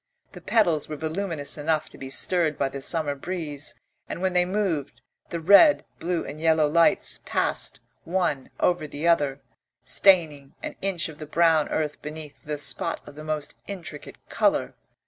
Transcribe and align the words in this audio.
The 0.31 0.41
petals 0.41 0.89
were 0.89 0.95
voluminous 0.95 1.59
enough 1.59 1.87
to 1.89 1.97
be 1.99 2.09
stirred 2.09 2.57
by 2.57 2.69
the 2.69 2.81
summer 2.81 3.13
breeze, 3.13 3.75
and 4.09 4.19
when 4.19 4.33
they 4.33 4.45
moved, 4.45 5.01
the 5.29 5.39
red, 5.39 5.85
blue 5.99 6.25
and 6.25 6.41
yellow 6.41 6.67
lights 6.67 7.19
passed 7.23 7.81
one 8.03 8.49
over 8.59 8.87
the 8.87 9.07
other, 9.07 9.41
staining 9.83 10.55
an 10.63 10.75
inch 10.81 11.07
of 11.07 11.19
the 11.19 11.27
brown 11.27 11.69
earth 11.69 12.01
beneath 12.01 12.39
with 12.41 12.49
a 12.49 12.57
spot 12.57 12.99
of 13.07 13.13
the 13.13 13.23
most 13.23 13.55
intricate 13.67 14.17
colour. 14.27 14.73